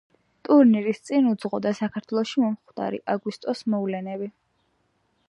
ტურნირს 0.47 1.01
წინ 1.09 1.27
უძღოდა 1.33 1.73
საქართველოში 1.81 2.43
მომხდარი 2.45 3.03
აგვისტოს 3.17 3.65
მოვლენები. 3.75 4.35